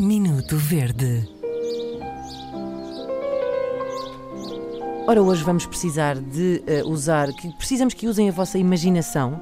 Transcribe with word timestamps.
Minuto 0.00 0.56
Verde. 0.56 1.28
Ora, 5.06 5.22
hoje 5.22 5.44
vamos 5.44 5.66
precisar 5.66 6.16
de 6.16 6.62
uh, 6.66 6.88
usar, 6.88 7.32
que 7.32 7.52
precisamos 7.56 7.92
que 7.92 8.06
usem 8.06 8.28
a 8.28 8.32
vossa 8.32 8.58
imaginação. 8.58 9.40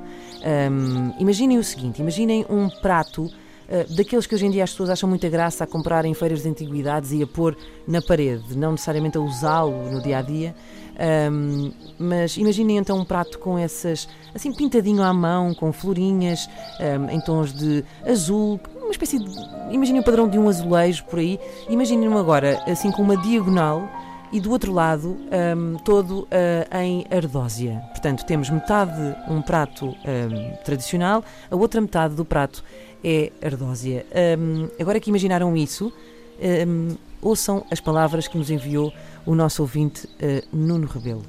Um, 0.71 1.13
imaginem 1.21 1.59
o 1.59 1.65
seguinte: 1.65 2.01
imaginem 2.01 2.45
um 2.51 2.69
prato 2.69 3.25
uh, 3.25 3.95
daqueles 3.95 4.27
que 4.27 4.35
hoje 4.35 4.47
em 4.47 4.51
dia 4.51 4.65
as 4.65 4.71
pessoas 4.71 4.91
acham 4.91 5.09
muita 5.09 5.29
graça 5.29 5.65
a 5.65 5.67
comprar 5.67 6.05
em 6.05 6.15
feiras 6.15 6.43
de 6.43 6.49
antiguidades 6.49 7.13
e 7.13 7.23
a 7.23 7.27
pôr 7.27 7.57
na 7.87 8.03
parede, 8.03 8.57
não 8.57 8.73
necessariamente 8.73 9.17
a 9.17 9.21
usá-lo 9.21 9.91
no 9.91 10.03
dia 10.03 10.19
a 10.19 10.23
dia. 10.23 10.55
Um, 11.03 11.73
mas 11.99 12.37
imaginem 12.37 12.77
então 12.77 12.99
um 12.99 13.05
prato 13.05 13.39
com 13.39 13.59
essas, 13.59 14.09
assim 14.35 14.53
pintadinho 14.53 15.03
à 15.03 15.13
mão, 15.13 15.55
com 15.55 15.73
florinhas, 15.73 16.49
um, 16.81 17.11
em 17.11 17.21
tons 17.21 17.53
de 17.53 17.85
azul, 18.07 18.61
uma 18.93 19.05
espécie 19.05 19.19
de. 19.19 19.75
Imaginem 19.75 20.01
o 20.01 20.05
padrão 20.05 20.29
de 20.29 20.39
um 20.39 20.49
azulejo 20.49 21.05
por 21.05 21.19
aí. 21.19 21.41
Imaginem-no 21.69 22.19
agora, 22.19 22.63
assim 22.67 22.91
com 22.91 23.03
uma 23.03 23.17
diagonal 23.17 23.89
e 24.31 24.41
do 24.41 24.51
outro 24.51 24.73
lado 24.73 25.17
um, 25.57 25.77
todo 25.79 26.21
uh, 26.21 26.77
em 26.79 27.05
ardósia. 27.11 27.83
Portanto, 27.91 28.25
temos 28.25 28.49
metade 28.51 29.01
um 29.29 29.43
prato 29.43 29.87
um, 29.87 30.57
tradicional, 30.65 31.23
a 31.51 31.57
outra 31.57 31.81
metade 31.81 32.15
do 32.15 32.25
prato 32.25 32.65
é 33.05 33.31
ardósia. 33.43 34.07
Um, 34.39 34.69
agora 34.81 34.99
que 35.01 35.11
imaginaram 35.11 35.57
isso, 35.57 35.93
ouçam 37.21 37.65
as 37.71 37.81
palavras 37.81 38.27
que 38.27 38.39
nos 38.39 38.51
enviou 38.51 38.93
o 39.27 39.35
nosso 39.35 39.63
ouvinte 39.63 40.07
uh, 40.07 40.57
Nuno 40.57 40.87
Rebelo. 40.87 41.23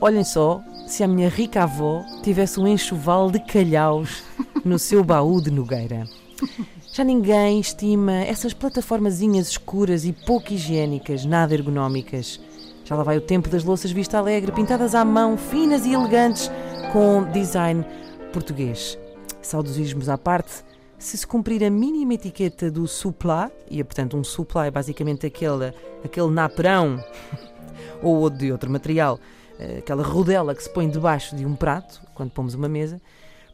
Olhem 0.00 0.24
só 0.24 0.62
se 0.86 1.02
a 1.02 1.08
minha 1.08 1.28
rica 1.28 1.64
avó 1.64 2.04
tivesse 2.22 2.58
um 2.58 2.66
enxoval 2.66 3.30
de 3.30 3.40
calhaus 3.40 4.22
no 4.64 4.78
seu 4.78 5.04
baú 5.04 5.40
de 5.42 5.50
Nogueira. 5.50 6.06
Já 6.92 7.04
ninguém 7.04 7.60
estima 7.60 8.12
essas 8.12 8.52
plataformazinhas 8.52 9.48
escuras 9.48 10.04
e 10.04 10.12
pouco 10.12 10.52
higiênicas, 10.52 11.24
nada 11.24 11.54
ergonómicas. 11.54 12.40
Já 12.84 12.96
lá 12.96 13.02
vai 13.02 13.18
o 13.18 13.20
tempo 13.20 13.48
das 13.48 13.64
louças 13.64 13.90
Vista 13.90 14.18
Alegre, 14.18 14.50
pintadas 14.50 14.94
à 14.94 15.04
mão, 15.04 15.36
finas 15.36 15.84
e 15.84 15.92
elegantes, 15.92 16.50
com 16.92 17.24
design 17.30 17.84
português. 18.32 18.98
Saudosismos 19.42 20.08
à 20.08 20.16
parte, 20.16 20.64
se 20.98 21.16
se 21.16 21.26
cumprir 21.26 21.62
a 21.62 21.70
mínima 21.70 22.14
etiqueta 22.14 22.70
do 22.70 22.88
suplá, 22.88 23.50
e 23.70 23.80
é 23.80 23.84
portanto 23.84 24.16
um 24.16 24.24
suplá 24.24 24.66
é 24.66 24.70
basicamente 24.70 25.26
aquele, 25.26 25.72
aquele 26.04 26.30
naperão 26.30 27.02
ou 28.02 28.28
de 28.30 28.50
outro 28.50 28.70
material, 28.70 29.20
eh, 29.58 29.78
aquela 29.78 30.02
rodela 30.02 30.54
que 30.54 30.62
se 30.62 30.70
põe 30.70 30.88
debaixo 30.88 31.36
de 31.36 31.44
um 31.44 31.54
prato, 31.54 32.00
quando 32.14 32.30
pomos 32.30 32.54
uma 32.54 32.68
mesa, 32.68 33.00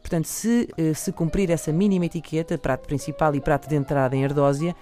Portanto, 0.05 0.27
se, 0.27 0.69
eh, 0.77 0.93
se 0.93 1.11
cumprir 1.11 1.49
essa 1.49 1.71
mínima 1.71 2.05
etiqueta, 2.05 2.59
prato 2.59 2.85
principal 2.85 3.33
e 3.33 3.41
prato 3.41 3.67
de 3.67 3.75
entrada 3.75 4.15
em 4.15 4.23
ardósia, 4.23 4.75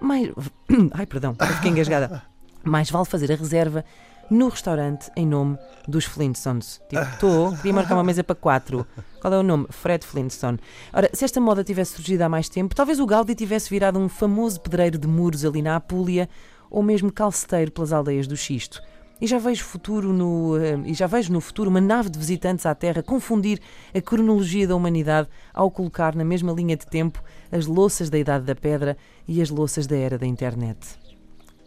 mais. 0.00 0.30
Ai, 0.92 1.04
perdão, 1.04 1.36
fiquei 1.56 1.70
engasgada. 1.70 2.22
Mais 2.62 2.90
vale 2.90 3.04
fazer 3.04 3.30
a 3.30 3.36
reserva 3.36 3.84
no 4.30 4.48
restaurante 4.48 5.10
em 5.14 5.26
nome 5.26 5.58
dos 5.86 6.06
Flintstones. 6.06 6.80
Tipo, 6.88 7.02
estou, 7.02 7.54
queria 7.56 7.74
marcar 7.74 7.92
uma 7.94 8.02
mesa 8.02 8.24
para 8.24 8.34
quatro. 8.34 8.86
Qual 9.20 9.34
é 9.34 9.38
o 9.38 9.42
nome? 9.42 9.66
Fred 9.68 10.02
Flintstone. 10.06 10.58
Ora, 10.94 11.10
se 11.12 11.26
esta 11.26 11.38
moda 11.42 11.62
tivesse 11.62 11.96
surgido 11.96 12.22
há 12.22 12.28
mais 12.30 12.48
tempo, 12.48 12.74
talvez 12.74 12.98
o 12.98 13.04
Gaudi 13.04 13.34
tivesse 13.34 13.68
virado 13.68 13.98
um 13.98 14.08
famoso 14.08 14.58
pedreiro 14.62 14.96
de 14.96 15.06
muros 15.06 15.44
ali 15.44 15.60
na 15.60 15.76
Apulia 15.76 16.26
ou 16.70 16.82
mesmo 16.82 17.12
calceteiro 17.12 17.70
pelas 17.70 17.92
aldeias 17.92 18.26
do 18.26 18.34
Xisto. 18.34 18.80
E 19.20 19.26
já 19.26 19.38
vejo 19.38 19.64
futuro 19.64 20.12
no 20.12 20.56
eh, 20.56 20.78
e 20.84 20.94
já 20.94 21.06
vejo 21.06 21.32
no 21.32 21.40
futuro 21.40 21.70
uma 21.70 21.80
nave 21.80 22.10
de 22.10 22.18
visitantes 22.18 22.66
à 22.66 22.74
Terra 22.74 23.02
confundir 23.02 23.60
a 23.94 24.00
cronologia 24.00 24.66
da 24.66 24.74
humanidade 24.74 25.28
ao 25.52 25.70
colocar 25.70 26.14
na 26.14 26.24
mesma 26.24 26.52
linha 26.52 26.76
de 26.76 26.86
tempo 26.86 27.22
as 27.50 27.66
louças 27.66 28.10
da 28.10 28.18
Idade 28.18 28.44
da 28.44 28.54
Pedra 28.54 28.96
e 29.26 29.40
as 29.40 29.50
louças 29.50 29.86
da 29.86 29.96
era 29.96 30.18
da 30.18 30.26
internet. 30.26 30.98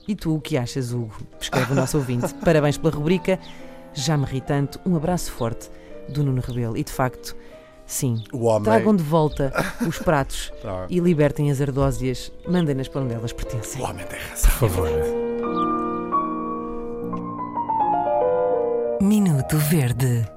E 0.08 0.16
tu 0.16 0.36
o 0.36 0.42
que 0.42 0.58
achas, 0.58 0.94
Hugo? 0.94 1.16
Escreve 1.40 1.74
o 1.74 1.76
nosso 1.76 1.98
ouvinte. 2.00 2.34
Parabéns 2.36 2.78
pela 2.78 2.94
rubrica. 2.94 3.40
Já 3.94 4.18
me 4.18 4.26
ri 4.26 4.40
tanto. 4.40 4.80
Um 4.86 4.96
abraço 4.96 5.32
forte 5.32 5.70
do 6.10 6.24
Nuno 6.24 6.42
Rebelo. 6.42 6.78
E 6.78 6.84
de 6.84 6.92
facto, 6.92 7.36
sim, 7.86 8.24
homem... 8.32 8.64
tragam 8.64 8.96
de 8.96 9.04
volta 9.04 9.52
os 9.88 9.98
pratos 10.00 10.52
e 10.90 11.00
libertem 11.00 11.52
as 11.52 11.60
ardósias. 11.60 12.32
Mandem-nas 12.48 12.88
para 12.88 13.02
onde 13.02 13.14
elas 13.14 13.34
pertencem. 13.34 13.82
O 13.82 13.86
homem 13.86 14.06
tem 14.06 14.20
razão. 14.20 14.52
Por 14.52 14.70
favor. 14.70 15.87
Verde 19.56 20.37